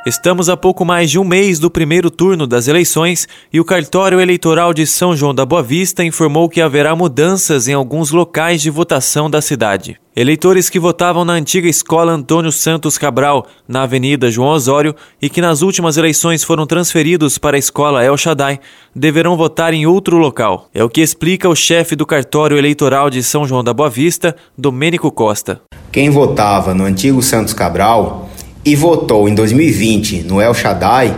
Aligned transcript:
Estamos 0.06 0.50
a 0.50 0.56
pouco 0.56 0.86
mais 0.86 1.09
de 1.09 1.17
um 1.17 1.23
mês 1.23 1.58
do 1.58 1.72
primeiro 1.72 2.11
turno 2.11 2.45
das 2.45 2.67
eleições 2.67 3.28
e 3.52 3.59
o 3.59 3.66
cartório 3.66 4.22
eleitoral 4.22 4.72
de 4.72 4.86
São 4.86 5.16
João 5.16 5.34
da 5.34 5.44
Boa 5.48 5.64
Vista 5.64 6.03
informou 6.03 6.48
que 6.48 6.61
haverá 6.61 6.95
mudanças 6.95 7.67
em 7.67 7.73
alguns 7.73 8.11
locais 8.11 8.61
de 8.61 8.70
votação 8.70 9.28
da 9.28 9.42
cidade. 9.42 10.00
Eleitores 10.16 10.70
que 10.70 10.80
votavam 10.80 11.26
na 11.26 11.33
antiga 11.33 11.67
escola 11.67 12.11
Antônio 12.11 12.52
Santos 12.52 13.00
Cabral, 13.00 13.48
na 13.67 13.81
Avenida 13.81 14.30
João 14.30 14.50
Osório, 14.50 14.95
e 15.20 15.28
que 15.28 15.42
nas 15.42 15.64
últimas 15.64 15.98
eleições 15.98 16.44
foram 16.44 16.67
transferidos 16.67 17.39
para 17.39 17.58
a 17.58 17.59
escola 17.59 18.03
El 18.03 18.16
Shaddai, 18.16 18.59
deverão 18.95 19.36
votar 19.36 19.73
em 19.73 19.88
outro 19.88 20.17
local. 20.17 20.70
É 20.72 20.83
o 20.83 20.89
que 20.89 21.02
explica 21.02 21.50
o 21.50 21.56
chefe 21.56 21.95
do 21.95 22.06
cartório 22.06 22.59
eleitoral 22.59 23.09
de 23.09 23.23
São 23.23 23.48
João 23.48 23.64
da 23.64 23.73
Boa 23.73 23.89
Vista, 23.89 24.36
Domênico 24.56 25.11
Costa. 25.11 25.61
Quem 25.92 26.11
votava 26.11 26.76
no 26.76 26.83
antigo 26.83 27.23
Santos 27.23 27.53
Cabral 27.53 28.30
e 28.66 28.75
votou 28.75 29.30
em 29.30 29.35
2020 29.35 30.23
no 30.23 30.41
El 30.41 30.53
Shaddai, 30.55 31.16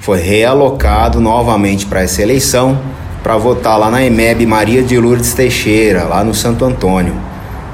foi 0.00 0.20
realocado 0.20 1.18
novamente 1.18 1.86
para 1.86 2.02
essa 2.02 2.20
eleição 2.20 2.78
para 3.22 3.36
votar 3.36 3.78
lá 3.78 3.90
na 3.90 4.04
EMEB 4.04 4.46
Maria 4.46 4.82
de 4.82 4.98
Lourdes 4.98 5.32
Teixeira, 5.32 6.04
lá 6.04 6.22
no 6.22 6.34
Santo 6.34 6.64
Antônio. 6.64 7.14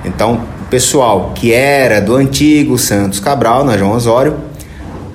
Então, 0.04 0.40
o 0.60 0.68
pessoal 0.68 1.32
que 1.34 1.52
era 1.52 2.00
do 2.00 2.14
antigo 2.14 2.78
Santos 2.78 3.20
Cabral, 3.20 3.64
na 3.64 3.76
João 3.76 3.92
Osório, 3.92 4.36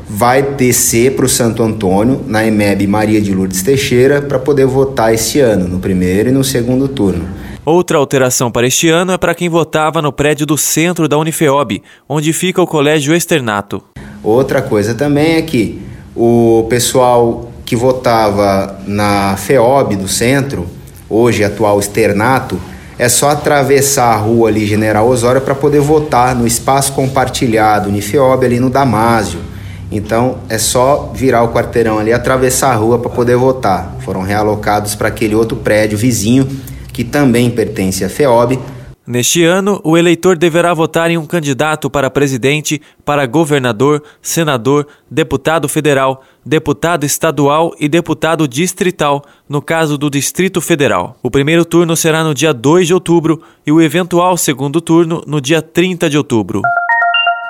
vai 0.10 0.42
descer 0.42 1.16
para 1.16 1.26
o 1.26 1.30
Santo 1.30 1.64
Antônio, 1.64 2.22
na 2.28 2.46
EMEB 2.46 2.88
Maria 2.88 3.22
de 3.22 3.34
Lourdes 3.34 3.64
Teixeira, 3.64 4.22
para 4.22 4.40
poder 4.40 4.66
votar 4.66 5.14
esse 5.14 5.40
ano, 5.40 5.68
no 5.68 5.80
primeiro 5.80 6.30
e 6.30 6.32
no 6.32 6.44
segundo 6.44 6.88
turno. 6.88 7.26
Outra 7.64 8.00
alteração 8.00 8.50
para 8.50 8.66
este 8.66 8.90
ano 8.90 9.12
é 9.12 9.20
para 9.20 9.36
quem 9.36 9.48
votava 9.48 10.02
no 10.02 10.12
prédio 10.12 10.48
do 10.48 10.58
centro 10.58 11.08
da 11.08 11.16
Unifeob, 11.16 11.84
onde 12.10 12.34
fica 12.34 12.60
o 12.60 12.66
Colégio 12.66 13.14
Externato. 13.14 13.84
Outra 14.24 14.64
coisa 14.64 14.96
também 14.96 15.36
é 15.36 15.42
que 15.44 15.80
o 16.16 16.66
pessoal 16.68 17.52
que 17.64 17.76
votava 17.76 18.80
na 18.88 19.38
FEOB 19.38 19.96
do 19.96 20.08
centro, 20.08 20.68
hoje 21.08 21.44
atual 21.44 21.80
externato, 21.80 22.60
é 22.98 23.08
só 23.08 23.30
atravessar 23.30 24.12
a 24.12 24.18
rua 24.18 24.50
ali 24.50 24.66
General 24.66 25.08
Osório 25.08 25.42
para 25.42 25.54
poder 25.54 25.82
votar 25.82 26.36
no 26.36 26.48
espaço 26.48 26.94
compartilhado 26.94 27.90
Unifeob 27.90 28.44
ali 28.44 28.60
no 28.60 28.72
Damásio. 28.72 29.40
Então 29.92 30.40
é 30.50 30.58
só 30.58 31.12
virar 31.14 31.44
o 31.44 31.50
quarteirão 31.54 32.00
ali, 32.00 32.12
atravessar 32.12 32.72
a 32.72 32.76
rua 32.76 32.98
para 32.98 33.12
poder 33.12 33.36
votar. 33.36 33.98
Foram 34.00 34.22
realocados 34.22 34.96
para 34.96 35.10
aquele 35.10 35.36
outro 35.36 35.58
prédio 35.58 35.96
vizinho 35.98 36.48
que 36.92 37.04
também 37.04 37.50
pertence 37.50 38.04
à 38.04 38.10
FEOB, 38.10 38.60
Neste 39.06 39.44
ano, 39.44 39.82
o 39.84 39.98
eleitor 39.98 40.38
deverá 40.38 40.74
votar 40.76 41.10
em 41.10 41.18
um 41.18 41.26
candidato 41.26 41.90
para 41.90 42.10
presidente, 42.10 42.80
para 43.04 43.26
governador, 43.26 44.04
senador, 44.22 44.88
deputado 45.10 45.68
federal, 45.68 46.24
deputado 46.46 47.04
estadual 47.04 47.74
e 47.80 47.90
deputado 47.90 48.48
distrital, 48.48 49.26
no 49.50 49.60
caso 49.60 49.98
do 49.98 50.08
Distrito 50.08 50.62
Federal. 50.62 51.18
O 51.24 51.32
primeiro 51.32 51.66
turno 51.66 51.98
será 51.98 52.24
no 52.24 52.34
dia 52.34 52.54
2 52.54 52.88
de 52.88 52.94
outubro 52.94 53.42
e 53.66 53.72
o 53.72 53.82
eventual 53.82 54.38
segundo 54.38 54.80
turno 54.80 55.24
no 55.26 55.42
dia 55.42 55.64
30 55.64 56.08
de 56.08 56.18
outubro. 56.18 56.62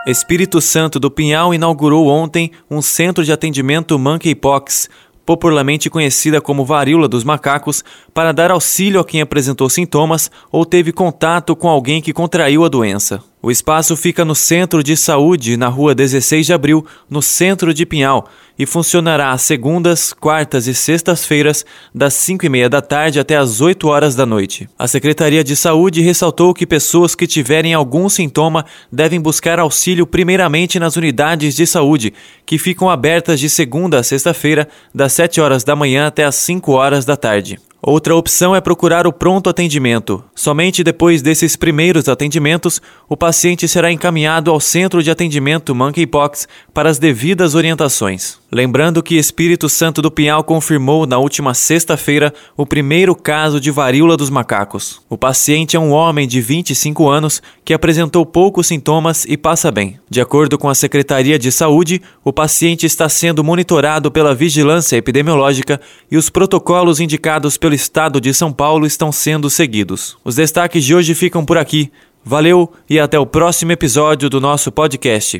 Espírito 0.07 0.59
Santo 0.59 0.99
do 0.99 1.11
Pinhal 1.11 1.53
inaugurou 1.53 2.07
ontem 2.07 2.51
um 2.71 2.81
centro 2.81 3.23
de 3.23 3.31
atendimento 3.31 3.99
monkeypox 3.99 4.89
popularmente 5.25 5.89
conhecida 5.89 6.41
como 6.41 6.65
varíola 6.65 7.07
dos 7.07 7.23
macacos, 7.23 7.83
para 8.13 8.31
dar 8.31 8.51
auxílio 8.51 8.99
a 8.99 9.05
quem 9.05 9.21
apresentou 9.21 9.69
sintomas 9.69 10.29
ou 10.51 10.65
teve 10.65 10.91
contato 10.91 11.55
com 11.55 11.69
alguém 11.69 12.01
que 12.01 12.13
contraiu 12.13 12.65
a 12.65 12.69
doença. 12.69 13.23
O 13.43 13.49
espaço 13.49 13.97
fica 13.97 14.23
no 14.23 14.35
Centro 14.35 14.83
de 14.83 14.95
Saúde, 14.95 15.57
na 15.57 15.67
rua 15.67 15.95
16 15.95 16.45
de 16.45 16.53
abril, 16.53 16.85
no 17.09 17.23
centro 17.23 17.73
de 17.73 17.87
Pinhal, 17.87 18.29
e 18.57 18.67
funcionará 18.67 19.31
às 19.31 19.41
segundas, 19.41 20.13
quartas 20.13 20.67
e 20.67 20.75
sextas-feiras, 20.75 21.65
das 21.93 22.13
5 22.13 22.45
e 22.45 22.49
meia 22.49 22.69
da 22.69 22.83
tarde 22.83 23.19
até 23.19 23.35
às 23.35 23.59
8 23.59 23.87
horas 23.87 24.13
da 24.13 24.27
noite. 24.27 24.69
A 24.77 24.87
Secretaria 24.87 25.43
de 25.43 25.55
Saúde 25.55 26.01
ressaltou 26.01 26.53
que 26.53 26.67
pessoas 26.67 27.15
que 27.15 27.25
tiverem 27.25 27.73
algum 27.73 28.07
sintoma 28.09 28.63
devem 28.91 29.19
buscar 29.19 29.57
auxílio 29.57 30.05
primeiramente 30.05 30.77
nas 30.77 30.95
unidades 30.95 31.55
de 31.55 31.65
saúde, 31.65 32.13
que 32.45 32.59
ficam 32.59 32.91
abertas 32.91 33.39
de 33.39 33.49
segunda 33.49 33.97
a 33.97 34.03
sexta-feira, 34.03 34.67
das 34.93 35.13
7 35.13 35.41
horas 35.41 35.63
da 35.63 35.75
manhã 35.75 36.05
até 36.05 36.25
às 36.25 36.35
5 36.35 36.71
horas 36.73 37.05
da 37.05 37.17
tarde. 37.17 37.59
Outra 37.83 38.15
opção 38.15 38.55
é 38.55 38.61
procurar 38.61 39.07
o 39.07 39.13
pronto 39.13 39.49
atendimento. 39.49 40.23
Somente 40.35 40.83
depois 40.83 41.23
desses 41.23 41.55
primeiros 41.55 42.07
atendimentos, 42.07 42.79
o 43.09 43.17
paciente 43.17 43.67
será 43.67 43.91
encaminhado 43.91 44.51
ao 44.51 44.59
centro 44.59 45.01
de 45.01 45.09
atendimento 45.09 45.73
Monkeypox 45.73 46.47
para 46.73 46.89
as 46.89 46.99
devidas 46.99 47.55
orientações. 47.55 48.40
Lembrando 48.53 49.01
que 49.01 49.15
Espírito 49.15 49.69
Santo 49.69 50.01
do 50.01 50.11
Pinhal 50.11 50.43
confirmou 50.43 51.07
na 51.07 51.17
última 51.17 51.53
sexta-feira 51.53 52.33
o 52.57 52.65
primeiro 52.65 53.15
caso 53.15 53.61
de 53.61 53.71
varíola 53.71 54.17
dos 54.17 54.29
macacos. 54.29 55.01
O 55.09 55.17
paciente 55.17 55.77
é 55.77 55.79
um 55.79 55.91
homem 55.91 56.27
de 56.27 56.41
25 56.41 57.07
anos 57.07 57.41
que 57.63 57.73
apresentou 57.73 58.25
poucos 58.25 58.67
sintomas 58.67 59.23
e 59.23 59.37
passa 59.37 59.71
bem. 59.71 59.97
De 60.09 60.19
acordo 60.19 60.57
com 60.57 60.67
a 60.67 60.75
Secretaria 60.75 61.39
de 61.39 61.49
Saúde, 61.49 62.01
o 62.25 62.33
paciente 62.33 62.85
está 62.85 63.07
sendo 63.07 63.41
monitorado 63.41 64.11
pela 64.11 64.35
vigilância 64.35 64.97
epidemiológica 64.97 65.79
e 66.11 66.17
os 66.17 66.29
protocolos 66.29 66.99
indicados 66.99 67.55
pelo 67.55 67.73
estado 67.73 68.19
de 68.19 68.33
São 68.33 68.51
Paulo 68.51 68.85
estão 68.85 69.13
sendo 69.13 69.49
seguidos. 69.49 70.17
Os 70.25 70.35
destaques 70.35 70.83
de 70.83 70.93
hoje 70.93 71.15
ficam 71.15 71.45
por 71.45 71.57
aqui. 71.57 71.89
Valeu 72.23 72.69
e 72.89 72.99
até 72.99 73.17
o 73.17 73.25
próximo 73.25 73.71
episódio 73.71 74.29
do 74.29 74.41
nosso 74.41 74.73
podcast. 74.73 75.39